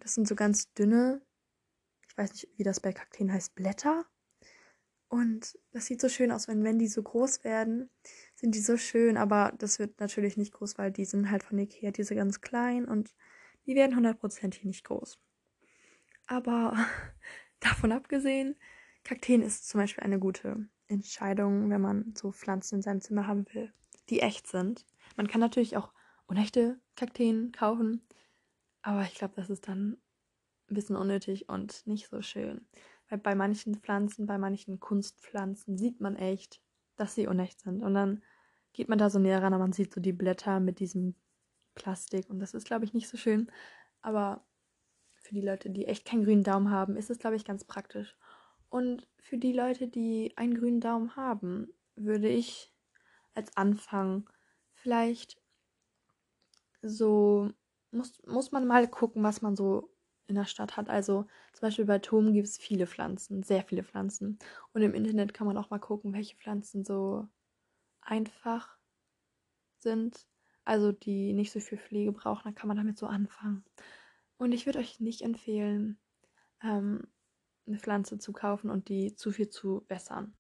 Das 0.02 0.14
sind 0.14 0.28
so 0.28 0.36
ganz 0.36 0.72
dünne, 0.74 1.22
weiß 2.22 2.34
nicht, 2.34 2.48
wie 2.58 2.64
das 2.64 2.80
bei 2.80 2.94
Kakteen 2.94 3.32
heißt, 3.32 3.56
Blätter. 3.56 4.06
Und 5.10 5.60
das 5.72 5.88
sieht 5.88 6.00
so 6.00 6.08
schön 6.08 6.32
aus, 6.32 6.48
wenn, 6.48 6.64
wenn 6.64 6.80
die 6.80 6.88
so 6.88 7.04
groß 7.04 7.44
werden, 7.44 7.90
sind 8.36 8.56
die 8.56 8.62
so 8.62 8.78
schön. 8.78 9.18
Aber 9.18 9.54
das 9.58 9.80
wird 9.80 10.00
natürlich 10.00 10.38
nicht 10.38 10.54
groß, 10.54 10.78
weil 10.78 10.92
die 10.92 11.06
sind 11.06 11.30
halt 11.30 11.44
von 11.44 11.58
Ikea, 11.58 11.92
diese 11.92 12.16
ganz 12.16 12.40
klein 12.40 12.86
und 12.86 13.14
die 13.66 13.76
werden 13.76 13.96
hundertprozentig 13.96 14.64
nicht 14.64 14.86
groß. 14.86 15.20
Aber 16.28 16.78
davon 17.60 17.92
abgesehen, 17.92 18.56
Kakteen 19.04 19.42
ist 19.42 19.68
zum 19.68 19.82
Beispiel 19.82 20.04
eine 20.04 20.20
gute 20.20 20.70
Entscheidung, 20.88 21.70
wenn 21.70 21.82
man 21.82 22.14
so 22.16 22.32
Pflanzen 22.32 22.76
in 22.76 22.82
seinem 22.82 23.02
Zimmer 23.02 23.28
haben 23.28 23.46
will, 23.54 23.74
die 24.10 24.22
echt 24.22 24.48
sind. 24.48 24.86
Man 25.18 25.28
kann 25.28 25.42
natürlich 25.42 25.76
auch 25.76 25.92
unechte 26.28 26.80
Kakteen 26.96 27.52
kaufen, 27.52 28.08
aber 28.82 29.02
ich 29.04 29.16
glaube, 29.16 29.34
das 29.36 29.50
ist 29.50 29.68
dann 29.68 29.98
ein 30.72 30.76
bisschen 30.76 30.96
unnötig 30.96 31.50
und 31.50 31.86
nicht 31.86 32.08
so 32.10 32.22
schön. 32.22 32.66
Weil 33.10 33.20
bei 33.20 33.36
manchen 33.36 33.76
Pflanzen, 33.76 34.26
bei 34.26 34.38
manchen 34.38 34.80
Kunstpflanzen 34.80 35.78
sieht 35.78 36.00
man 36.00 36.16
echt, 36.16 36.62
dass 36.96 37.16
sie 37.16 37.28
unecht 37.28 37.60
sind. 37.60 37.84
Und 37.84 37.94
dann 37.94 38.24
geht 38.74 38.90
man 38.90 38.98
da 38.98 39.10
so 39.10 39.20
näher 39.20 39.42
ran 39.42 39.54
und 39.54 39.60
man 39.60 39.74
sieht 39.74 39.94
so 39.94 40.00
die 40.02 40.14
Blätter 40.14 40.60
mit 40.60 40.80
diesem 40.80 41.16
Plastik. 41.76 42.30
Und 42.30 42.40
das 42.40 42.54
ist, 42.54 42.66
glaube 42.66 42.86
ich, 42.86 42.94
nicht 42.94 43.10
so 43.10 43.18
schön. 43.18 43.52
Aber 44.02 44.46
für 45.16 45.36
die 45.36 45.42
Leute, 45.42 45.70
die 45.70 45.86
echt 45.86 46.06
keinen 46.06 46.24
grünen 46.24 46.44
Daumen 46.44 46.72
haben, 46.72 46.96
ist 46.96 47.10
es, 47.10 47.20
glaube 47.20 47.36
ich, 47.36 47.46
ganz 47.46 47.66
praktisch. 47.66 48.18
Und 48.70 49.08
für 49.20 49.38
die 49.38 49.54
Leute, 49.54 49.88
die 49.88 50.34
einen 50.38 50.56
grünen 50.56 50.80
Daumen 50.80 51.16
haben, 51.16 51.68
würde 51.96 52.30
ich 52.30 52.74
als 53.34 53.56
Anfang 53.58 54.30
vielleicht 54.74 55.38
so, 56.82 57.52
muss, 57.92 58.22
muss 58.26 58.52
man 58.52 58.66
mal 58.66 58.88
gucken, 58.88 59.24
was 59.24 59.42
man 59.42 59.56
so 59.56 59.94
in 60.32 60.36
der 60.36 60.46
Stadt 60.46 60.78
hat. 60.78 60.90
Also 60.90 61.28
zum 61.54 61.62
Beispiel 61.62 61.86
bei 61.86 62.00
Tom 62.00 62.34
gibt 62.34 62.48
es 62.48 62.58
viele 62.58 62.88
Pflanzen, 62.88 63.44
sehr 63.44 63.64
viele 63.64 63.84
Pflanzen. 63.84 64.40
Und 64.74 64.82
im 64.82 64.96
Internet 64.96 65.34
kann 65.34 65.46
man 65.46 65.58
auch 65.58 65.70
mal 65.70 65.80
gucken, 65.80 66.14
welche 66.14 66.36
Pflanzen 66.36 66.84
so 66.84 67.28
einfach 68.02 68.78
sind. 69.78 70.26
Also 70.64 70.92
die 70.92 71.34
nicht 71.34 71.52
so 71.52 71.60
viel 71.60 71.78
Pflege 71.78 72.12
brauchen, 72.12 72.44
dann 72.46 72.56
kann 72.56 72.68
man 72.68 72.78
damit 72.78 72.98
so 72.98 73.08
anfangen. 73.08 73.64
Und 74.38 74.54
ich 74.54 74.66
würde 74.66 74.80
euch 74.80 75.00
nicht 75.00 75.22
empfehlen, 75.22 76.00
ähm, 76.64 77.08
eine 77.68 77.78
Pflanze 77.78 78.18
zu 78.18 78.34
kaufen 78.34 78.70
und 78.70 78.90
die 78.90 79.16
zu 79.16 79.32
viel 79.32 79.50
zu 79.50 79.86
wässern. 79.88 80.36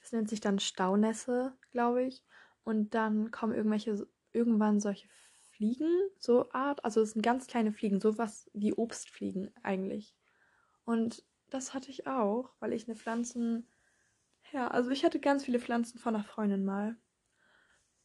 Das 0.00 0.12
nennt 0.12 0.28
sich 0.28 0.40
dann 0.40 0.58
Staunässe, 0.58 1.56
glaube 1.70 2.04
ich. 2.04 2.24
Und 2.64 2.94
dann 2.94 3.30
kommen 3.30 3.54
irgendwelche, 3.54 4.06
irgendwann 4.32 4.80
solche 4.80 5.08
Fliegen, 5.60 6.08
so 6.18 6.50
Art. 6.52 6.82
Also 6.86 7.02
es 7.02 7.10
sind 7.10 7.20
ganz 7.20 7.46
kleine 7.46 7.70
Fliegen, 7.70 8.00
sowas 8.00 8.50
wie 8.54 8.72
Obstfliegen 8.72 9.50
eigentlich. 9.62 10.16
Und 10.86 11.22
das 11.50 11.74
hatte 11.74 11.90
ich 11.90 12.06
auch, 12.06 12.54
weil 12.60 12.72
ich 12.72 12.88
eine 12.88 12.96
Pflanzen. 12.96 13.68
Ja, 14.52 14.68
also 14.68 14.90
ich 14.90 15.04
hatte 15.04 15.20
ganz 15.20 15.44
viele 15.44 15.60
Pflanzen 15.60 15.98
von 15.98 16.14
einer 16.14 16.24
Freundin 16.24 16.64
mal. 16.64 16.96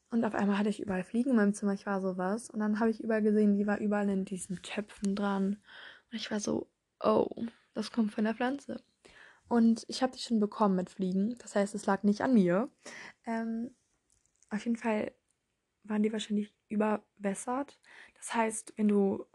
Und 0.09 0.25
auf 0.25 0.35
einmal 0.35 0.57
hatte 0.57 0.67
ich 0.67 0.81
überall 0.81 1.05
Fliegen 1.05 1.29
in 1.29 1.37
meinem 1.37 1.53
Zimmer. 1.53 1.71
Ich 1.73 1.85
war 1.85 2.01
sowas. 2.01 2.49
Und 2.49 2.59
dann 2.59 2.81
habe 2.81 2.89
ich 2.89 3.01
überall 3.01 3.21
gesehen, 3.21 3.55
die 3.55 3.67
war 3.67 3.79
überall 3.79 4.09
in 4.09 4.25
diesen 4.25 4.61
Töpfen 4.61 5.15
dran. 5.15 5.63
Und 6.11 6.17
ich 6.17 6.29
war 6.31 6.41
so, 6.41 6.69
oh, 7.01 7.29
das 7.73 7.89
kommt 7.89 8.11
von 8.11 8.25
der 8.25 8.35
Pflanze. 8.35 8.83
Und 9.47 9.85
ich 9.87 10.03
habe 10.03 10.11
die 10.11 10.21
schon 10.21 10.41
bekommen 10.41 10.75
mit 10.75 10.89
Fliegen. 10.89 11.37
Das 11.37 11.55
heißt, 11.55 11.73
es 11.73 11.85
lag 11.85 12.03
nicht 12.03 12.19
an 12.19 12.33
mir. 12.33 12.69
Ähm, 13.25 13.73
auf 14.49 14.65
jeden 14.65 14.75
Fall 14.77 15.13
waren 15.83 16.03
die 16.03 16.11
wahrscheinlich 16.11 16.53
überwässert. 16.69 17.79
Das 18.15 18.33
heißt, 18.33 18.73
wenn 18.77 18.87
du 18.87 19.25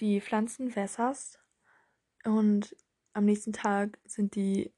die 0.00 0.20
Pflanzen 0.20 0.74
wässerst 0.74 1.40
und 2.24 2.76
am 3.12 3.24
nächsten 3.24 3.52
Tag 3.52 3.98
sind 4.04 4.34
die 4.34 4.72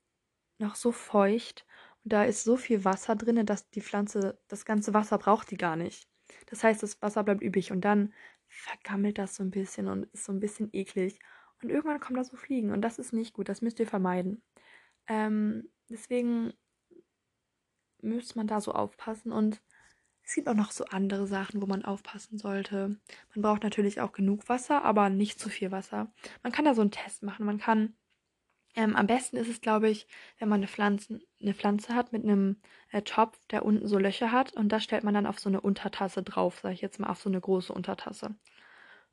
noch 0.58 0.74
so 0.74 0.92
feucht 0.92 1.66
und 2.04 2.12
da 2.12 2.24
ist 2.24 2.44
so 2.44 2.56
viel 2.56 2.84
Wasser 2.84 3.16
drin, 3.16 3.44
dass 3.46 3.70
die 3.70 3.80
Pflanze, 3.80 4.38
das 4.48 4.64
ganze 4.64 4.92
Wasser 4.94 5.18
braucht 5.18 5.50
die 5.50 5.56
gar 5.56 5.76
nicht. 5.76 6.08
Das 6.46 6.64
heißt, 6.64 6.82
das 6.82 7.00
Wasser 7.02 7.24
bleibt 7.24 7.42
übrig 7.42 7.72
und 7.72 7.82
dann 7.82 8.12
vergammelt 8.48 9.18
das 9.18 9.36
so 9.36 9.42
ein 9.42 9.50
bisschen 9.50 9.88
und 9.88 10.04
ist 10.12 10.24
so 10.24 10.32
ein 10.32 10.40
bisschen 10.40 10.68
eklig. 10.72 11.18
Und 11.62 11.70
irgendwann 11.70 12.00
kommen 12.00 12.16
da 12.16 12.24
so 12.24 12.36
Fliegen 12.36 12.72
und 12.72 12.82
das 12.82 12.98
ist 12.98 13.12
nicht 13.12 13.32
gut, 13.34 13.48
das 13.48 13.62
müsst 13.62 13.80
ihr 13.80 13.86
vermeiden. 13.86 14.42
Ähm, 15.06 15.70
deswegen 15.88 16.52
müsste 18.02 18.36
man 18.38 18.46
da 18.46 18.60
so 18.60 18.72
aufpassen 18.72 19.32
und 19.32 19.62
es 20.24 20.34
gibt 20.34 20.48
auch 20.48 20.54
noch 20.54 20.70
so 20.70 20.84
andere 20.86 21.26
Sachen, 21.26 21.60
wo 21.60 21.66
man 21.66 21.84
aufpassen 21.84 22.38
sollte. 22.38 22.96
Man 23.34 23.42
braucht 23.42 23.62
natürlich 23.62 24.00
auch 24.00 24.12
genug 24.12 24.48
Wasser, 24.48 24.84
aber 24.84 25.10
nicht 25.10 25.38
zu 25.38 25.48
viel 25.50 25.70
Wasser. 25.70 26.10
Man 26.42 26.52
kann 26.52 26.64
da 26.64 26.74
so 26.74 26.80
einen 26.80 26.90
Test 26.90 27.22
machen. 27.22 27.44
Man 27.44 27.58
kann, 27.58 27.94
ähm, 28.74 28.96
am 28.96 29.06
besten 29.06 29.36
ist 29.36 29.48
es, 29.48 29.60
glaube 29.60 29.90
ich, 29.90 30.06
wenn 30.38 30.48
man 30.48 30.60
eine 30.60 30.68
Pflanze, 30.68 31.20
eine 31.40 31.54
Pflanze 31.54 31.94
hat 31.94 32.12
mit 32.12 32.24
einem 32.24 32.56
äh, 32.90 33.02
Topf, 33.02 33.38
der 33.48 33.64
unten 33.64 33.86
so 33.86 33.98
Löcher 33.98 34.32
hat 34.32 34.52
und 34.54 34.70
da 34.70 34.80
stellt 34.80 35.04
man 35.04 35.14
dann 35.14 35.26
auf 35.26 35.38
so 35.38 35.50
eine 35.50 35.60
Untertasse 35.60 36.22
drauf, 36.22 36.60
sage 36.60 36.74
ich 36.74 36.80
jetzt 36.80 36.98
mal, 36.98 37.10
auf 37.10 37.20
so 37.20 37.28
eine 37.28 37.40
große 37.40 37.72
Untertasse. 37.72 38.34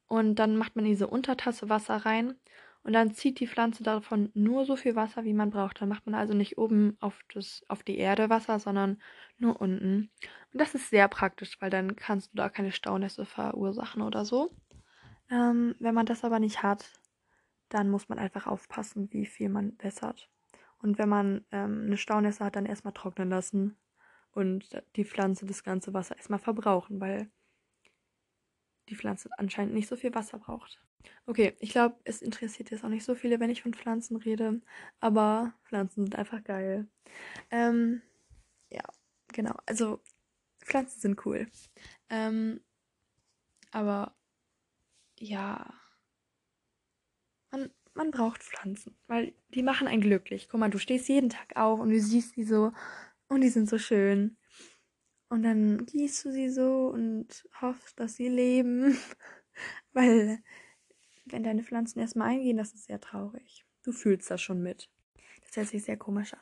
Und 0.08 0.36
dann 0.36 0.58
macht 0.58 0.76
man 0.76 0.86
diese 0.86 1.08
Untertasse 1.08 1.70
Wasser 1.70 1.98
rein 1.98 2.36
und 2.84 2.94
dann 2.94 3.14
zieht 3.14 3.40
die 3.40 3.48
Pflanze 3.48 3.84
davon 3.84 4.32
nur 4.34 4.66
so 4.66 4.76
viel 4.76 4.96
Wasser, 4.96 5.24
wie 5.24 5.34
man 5.34 5.52
braucht. 5.52 5.82
Dann 5.82 5.90
macht 5.90 6.06
man 6.08 6.16
also 6.16 6.34
nicht 6.34 6.58
oben 6.58 6.98
auf, 7.00 7.20
das, 7.34 7.64
auf 7.68 7.84
die 7.84 7.98
Erde 7.98 8.30
Wasser, 8.30 8.60
sondern 8.60 9.02
nur 9.38 9.62
unten. 9.62 10.10
Und 10.52 10.62
das 10.62 10.74
ist 10.74 10.90
sehr 10.90 11.08
praktisch, 11.08 11.62
weil 11.62 11.70
dann 11.70 11.96
kannst 11.96 12.34
du 12.34 12.38
da 12.38 12.50
keine 12.50 12.72
Staunässe 12.72 13.26
verursachen 13.26 14.02
oder 14.02 14.26
so. 14.26 14.56
Ähm, 15.30 15.76
wenn 15.80 15.94
man 15.94 16.08
das 16.08 16.24
aber 16.24 16.40
nicht 16.40 16.64
hat, 16.64 16.92
dann 17.70 17.90
muss 17.90 18.10
man 18.10 18.18
einfach 18.18 18.48
aufpassen, 18.48 19.10
wie 19.12 19.28
viel 19.28 19.50
man 19.50 19.78
wässert. 19.80 20.30
Und 20.80 20.98
wenn 20.98 21.10
man 21.10 21.46
ähm, 21.52 21.84
eine 21.86 21.98
Staunässe 21.98 22.44
hat, 22.44 22.56
dann 22.56 22.66
erstmal 22.66 22.94
trocknen 22.94 23.30
lassen 23.30 23.78
und 24.32 24.70
die 24.96 25.06
Pflanze 25.06 25.46
das 25.46 25.64
ganze 25.64 25.94
Wasser 25.94 26.18
erstmal 26.18 26.40
verbrauchen, 26.40 27.00
weil 27.00 27.30
die 28.90 28.96
Pflanze 28.96 29.30
anscheinend 29.38 29.76
nicht 29.76 29.88
so 29.88 29.96
viel 29.96 30.14
Wasser 30.16 30.40
braucht. 30.40 30.84
Okay, 31.26 31.56
ich 31.60 31.72
glaube, 31.72 31.96
es 32.04 32.22
interessiert 32.22 32.72
jetzt 32.72 32.84
auch 32.84 32.90
nicht 32.90 33.04
so 33.06 33.16
viele, 33.16 33.40
wenn 33.40 33.50
ich 33.50 33.62
von 33.62 33.74
Pflanzen 33.74 34.18
rede, 34.18 34.62
aber 35.00 35.54
Pflanzen 35.66 36.06
sind 36.06 36.16
einfach 36.16 36.44
geil. 36.44 36.88
Ähm, 37.52 38.02
ja, 38.72 38.84
genau. 39.34 39.56
Also 39.66 40.02
Pflanzen 40.62 41.00
sind 41.02 41.26
cool. 41.26 41.48
Ähm, 42.10 42.62
aber 43.72 44.16
ja, 45.20 45.74
man, 47.52 47.70
man 47.94 48.12
braucht 48.12 48.44
Pflanzen, 48.44 48.96
weil 49.08 49.34
die 49.50 49.64
machen 49.64 49.88
einen 49.88 50.02
glücklich. 50.02 50.48
Guck 50.50 50.60
mal, 50.60 50.70
du 50.70 50.78
stehst 50.80 51.08
jeden 51.10 51.30
Tag 51.30 51.56
auf 51.56 51.80
und 51.80 51.90
du 51.90 52.00
siehst 52.00 52.36
die 52.36 52.44
so 52.44 52.72
und 53.28 53.42
die 53.42 53.50
sind 53.50 53.70
so 53.70 53.78
schön. 53.78 54.38
Und 55.30 55.44
dann 55.44 55.86
gießt 55.86 56.26
du 56.26 56.32
sie 56.32 56.50
so 56.50 56.88
und 56.88 57.48
hoffst, 57.62 58.00
dass 58.00 58.16
sie 58.16 58.30
leben. 58.30 58.98
weil 59.94 60.44
wenn 61.32 61.44
deine 61.44 61.64
Pflanzen 61.64 62.00
erstmal 62.00 62.30
eingehen, 62.30 62.58
das 62.58 62.74
ist 62.74 62.86
sehr 62.86 63.00
traurig. 63.00 63.66
Du 63.84 63.92
fühlst 63.92 64.30
das 64.30 64.42
schon 64.42 64.62
mit. 64.62 64.90
Das 65.42 65.56
hört 65.56 65.68
sich 65.68 65.84
sehr 65.84 65.98
komisch 65.98 66.34
an. 66.34 66.40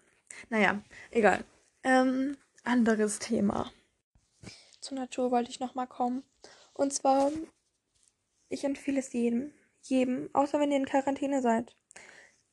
Naja, 0.49 0.81
egal. 1.11 1.43
Ähm, 1.83 2.37
anderes 2.63 3.19
Thema. 3.19 3.71
Zur 4.81 4.97
Natur 4.97 5.31
wollte 5.31 5.49
ich 5.49 5.59
nochmal 5.59 5.87
kommen. 5.87 6.23
Und 6.73 6.93
zwar, 6.93 7.31
ich 8.49 8.63
empfehle 8.63 8.99
es 8.99 9.11
jedem, 9.13 9.51
jedem, 9.81 10.29
außer 10.33 10.59
wenn 10.59 10.71
ihr 10.71 10.77
in 10.77 10.85
Quarantäne 10.85 11.41
seid, 11.41 11.75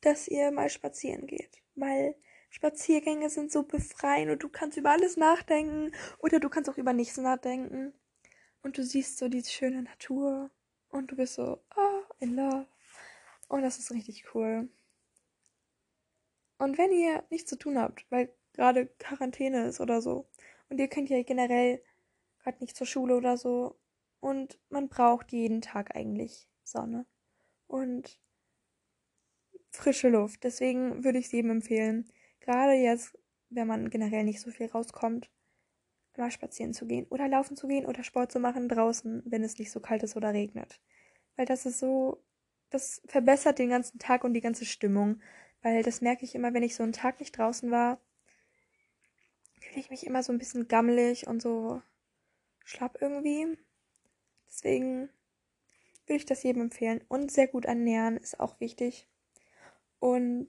dass 0.01 0.27
ihr 0.27 0.51
mal 0.51 0.69
spazieren 0.69 1.27
geht. 1.27 1.61
Weil 1.75 2.15
Spaziergänge 2.49 3.29
sind 3.29 3.51
so 3.51 3.63
befreiend 3.63 4.31
und 4.31 4.43
du 4.43 4.49
kannst 4.49 4.77
über 4.77 4.91
alles 4.91 5.17
nachdenken 5.17 5.91
oder 6.19 6.39
du 6.39 6.49
kannst 6.49 6.69
auch 6.69 6.77
über 6.77 6.93
nichts 6.93 7.17
nachdenken. 7.17 7.93
Und 8.63 8.77
du 8.77 8.83
siehst 8.83 9.17
so 9.17 9.29
diese 9.29 9.51
schöne 9.51 9.83
Natur 9.83 10.49
und 10.89 11.11
du 11.11 11.15
bist 11.15 11.35
so, 11.35 11.61
oh, 11.75 11.96
in 12.19 12.35
love. 12.35 12.67
Und 13.47 13.61
das 13.61 13.79
ist 13.79 13.91
richtig 13.91 14.25
cool. 14.33 14.69
Und 16.57 16.77
wenn 16.77 16.91
ihr 16.91 17.23
nichts 17.29 17.49
zu 17.49 17.57
tun 17.57 17.77
habt, 17.77 18.05
weil 18.09 18.33
gerade 18.53 18.87
Quarantäne 18.99 19.67
ist 19.67 19.79
oder 19.79 20.01
so, 20.01 20.27
und 20.69 20.79
ihr 20.79 20.87
könnt 20.87 21.09
ja 21.09 21.21
generell 21.23 21.81
gerade 22.39 22.59
nicht 22.59 22.75
zur 22.75 22.87
Schule 22.87 23.15
oder 23.15 23.37
so, 23.37 23.77
und 24.19 24.59
man 24.69 24.89
braucht 24.89 25.31
jeden 25.31 25.61
Tag 25.61 25.95
eigentlich 25.95 26.49
Sonne 26.63 27.05
und 27.67 28.19
frische 29.71 30.09
Luft. 30.09 30.43
Deswegen 30.43 31.03
würde 31.03 31.19
ich 31.19 31.27
es 31.27 31.31
jedem 31.31 31.51
empfehlen, 31.51 32.11
gerade 32.39 32.73
jetzt, 32.73 33.17
wenn 33.49 33.67
man 33.67 33.89
generell 33.89 34.23
nicht 34.23 34.41
so 34.41 34.51
viel 34.51 34.67
rauskommt, 34.67 35.29
mal 36.17 36.31
spazieren 36.31 36.73
zu 36.73 36.87
gehen 36.87 37.05
oder 37.09 37.27
laufen 37.27 37.55
zu 37.55 37.67
gehen 37.67 37.85
oder 37.85 38.03
Sport 38.03 38.31
zu 38.31 38.39
machen 38.39 38.67
draußen, 38.67 39.21
wenn 39.25 39.43
es 39.43 39.59
nicht 39.59 39.71
so 39.71 39.79
kalt 39.79 40.01
ist 40.01 40.15
oder 40.15 40.33
regnet. 40.33 40.79
Weil 41.37 41.45
das 41.45 41.65
ist 41.65 41.79
so 41.79 42.21
das 42.69 43.01
verbessert 43.05 43.59
den 43.59 43.69
ganzen 43.69 43.99
Tag 43.99 44.23
und 44.23 44.33
die 44.33 44.41
ganze 44.41 44.65
Stimmung. 44.65 45.21
Weil 45.61 45.83
das 45.83 46.01
merke 46.01 46.25
ich 46.25 46.35
immer, 46.35 46.53
wenn 46.53 46.63
ich 46.63 46.75
so 46.75 46.83
einen 46.83 46.93
Tag 46.93 47.19
nicht 47.19 47.37
draußen 47.37 47.71
war, 47.71 47.99
fühle 49.59 49.79
ich 49.79 49.89
mich 49.89 50.05
immer 50.05 50.23
so 50.23 50.31
ein 50.31 50.37
bisschen 50.37 50.67
gammelig 50.67 51.27
und 51.27 51.41
so 51.41 51.81
schlapp 52.63 52.97
irgendwie. 53.01 53.57
Deswegen 54.47 55.09
würde 56.05 56.17
ich 56.17 56.25
das 56.25 56.43
jedem 56.43 56.63
empfehlen. 56.63 57.03
Und 57.07 57.31
sehr 57.31 57.47
gut 57.47 57.65
ernähren 57.65 58.17
ist 58.17 58.39
auch 58.39 58.59
wichtig. 58.59 59.07
Und 59.99 60.47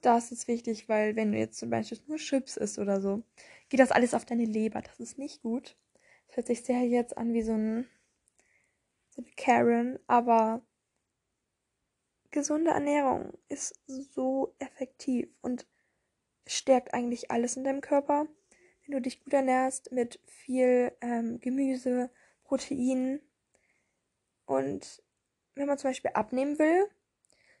das 0.00 0.32
ist 0.32 0.48
wichtig, 0.48 0.88
weil 0.88 1.16
wenn 1.16 1.32
du 1.32 1.38
jetzt 1.38 1.58
zum 1.58 1.70
Beispiel 1.70 1.98
nur 2.06 2.18
Chips 2.18 2.56
isst 2.56 2.78
oder 2.78 3.00
so, 3.00 3.22
geht 3.68 3.80
das 3.80 3.90
alles 3.90 4.14
auf 4.14 4.24
deine 4.24 4.44
Leber. 4.44 4.80
Das 4.80 4.98
ist 5.00 5.18
nicht 5.18 5.42
gut. 5.42 5.76
Das 6.28 6.36
hört 6.36 6.46
sich 6.46 6.62
sehr 6.62 6.82
jetzt 6.82 7.18
an 7.18 7.32
wie 7.34 7.42
so 7.42 7.52
ein 7.52 7.86
Karen, 9.36 9.98
aber 10.06 10.62
gesunde 12.30 12.70
Ernährung 12.70 13.32
ist 13.48 13.80
so 13.86 14.54
effektiv 14.58 15.28
und 15.40 15.66
stärkt 16.46 16.94
eigentlich 16.94 17.30
alles 17.30 17.56
in 17.56 17.64
deinem 17.64 17.80
Körper. 17.80 18.26
wenn 18.84 18.92
du 18.92 19.00
dich 19.02 19.22
gut 19.22 19.34
ernährst 19.34 19.92
mit 19.92 20.20
viel 20.24 20.92
ähm, 21.00 21.40
Gemüse, 21.40 22.10
Proteinen 22.44 23.20
und 24.46 25.02
wenn 25.54 25.66
man 25.66 25.76
zum 25.76 25.90
Beispiel 25.90 26.12
abnehmen 26.14 26.58
will, 26.58 26.86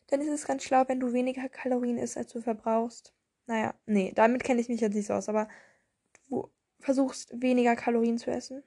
dann 0.06 0.22
ist 0.22 0.28
es 0.28 0.46
ganz 0.46 0.62
schlau, 0.62 0.84
wenn 0.86 1.00
du 1.00 1.12
weniger 1.12 1.48
Kalorien 1.48 1.98
isst, 1.98 2.16
als 2.16 2.32
du 2.32 2.40
verbrauchst. 2.40 3.12
Naja, 3.46 3.74
nee, 3.86 4.12
damit 4.14 4.42
kenne 4.42 4.60
ich 4.60 4.68
mich 4.68 4.80
jetzt 4.80 4.94
nicht 4.94 5.06
so 5.06 5.14
aus, 5.14 5.28
aber 5.28 5.48
du 6.28 6.50
versuchst 6.80 7.40
weniger 7.42 7.76
Kalorien 7.76 8.18
zu 8.18 8.30
essen. 8.30 8.62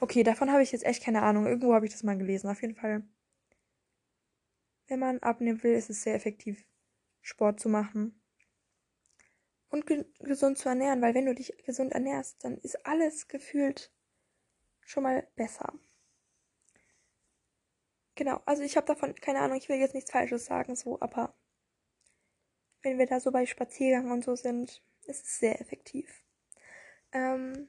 Okay, 0.00 0.22
davon 0.22 0.50
habe 0.52 0.62
ich 0.62 0.72
jetzt 0.72 0.84
echt 0.84 1.02
keine 1.02 1.22
Ahnung. 1.22 1.46
Irgendwo 1.46 1.74
habe 1.74 1.86
ich 1.86 1.92
das 1.92 2.02
mal 2.02 2.16
gelesen. 2.16 2.48
Auf 2.50 2.62
jeden 2.62 2.74
Fall. 2.74 3.02
Wenn 4.86 5.00
man 5.00 5.18
abnehmen 5.20 5.62
will, 5.62 5.74
ist 5.74 5.90
es 5.90 6.02
sehr 6.02 6.14
effektiv, 6.14 6.64
Sport 7.20 7.60
zu 7.60 7.68
machen. 7.68 8.20
Und 9.68 9.86
ge 9.86 10.06
gesund 10.20 10.56
zu 10.56 10.68
ernähren, 10.68 11.02
weil 11.02 11.14
wenn 11.14 11.26
du 11.26 11.34
dich 11.34 11.52
gesund 11.66 11.92
ernährst, 11.92 12.42
dann 12.42 12.56
ist 12.58 12.86
alles 12.86 13.28
gefühlt 13.28 13.92
schon 14.80 15.02
mal 15.02 15.28
besser. 15.36 15.74
Genau, 18.14 18.40
also 18.46 18.62
ich 18.62 18.76
habe 18.76 18.86
davon 18.86 19.14
keine 19.14 19.40
Ahnung, 19.40 19.58
ich 19.58 19.68
will 19.68 19.76
jetzt 19.76 19.94
nichts 19.94 20.10
Falsches 20.10 20.46
sagen, 20.46 20.74
so, 20.74 21.00
aber 21.00 21.34
wenn 22.82 22.98
wir 22.98 23.06
da 23.06 23.20
so 23.20 23.30
bei 23.30 23.46
Spaziergang 23.46 24.10
und 24.10 24.24
so 24.24 24.34
sind, 24.34 24.82
ist 25.04 25.26
es 25.26 25.38
sehr 25.38 25.60
effektiv. 25.60 26.24
Ähm, 27.12 27.68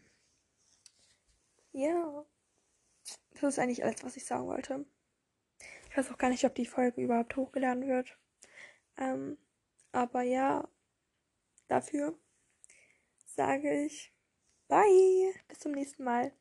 ja, 1.71 2.25
das 3.31 3.43
ist 3.43 3.59
eigentlich 3.59 3.83
alles, 3.83 4.03
was 4.03 4.17
ich 4.17 4.25
sagen 4.25 4.47
wollte. 4.47 4.85
Ich 5.89 5.97
weiß 5.97 6.11
auch 6.11 6.17
gar 6.17 6.29
nicht, 6.29 6.45
ob 6.45 6.55
die 6.55 6.65
Folge 6.65 7.01
überhaupt 7.01 7.35
hochgeladen 7.35 7.87
wird. 7.87 8.17
Ähm, 8.97 9.37
aber 9.91 10.21
ja, 10.23 10.67
dafür 11.67 12.17
sage 13.25 13.85
ich 13.85 14.13
Bye, 14.67 15.33
bis 15.47 15.59
zum 15.59 15.71
nächsten 15.71 16.03
Mal. 16.03 16.31